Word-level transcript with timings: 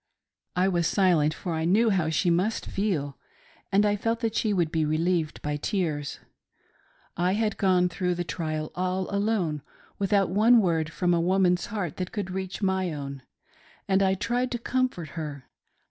I 0.55 0.67
was 0.67 0.87
silent, 0.87 1.31
for 1.31 1.53
I 1.53 1.63
knew 1.63 1.91
how 1.91 2.09
she 2.09 2.31
must 2.31 2.65
feel, 2.65 3.19
and 3.71 3.85
I 3.85 3.95
felt 3.95 4.21
that 4.21 4.33
she 4.33 4.51
would 4.51 4.71
be 4.71 4.83
relieved 4.83 5.39
by 5.43 5.57
tears. 5.57 6.17
I 7.15 7.33
had 7.33 7.55
gone 7.55 7.87
through 7.87 8.15
the 8.15 8.23
trial 8.23 8.71
all 8.73 9.07
alone, 9.15 9.61
without 9.99 10.31
one 10.31 10.59
word 10.59 10.91
from 10.91 11.13
a 11.13 11.21
woman's 11.21 11.67
heart 11.67 11.97
that 11.97 12.11
could 12.11 12.31
reach 12.31 12.63
my 12.63 12.91
own. 12.91 13.21
And 13.87 14.01
I 14.01 14.15
tried 14.15 14.49
to 14.53 14.57
comfort 14.57 15.09
her. 15.09 15.45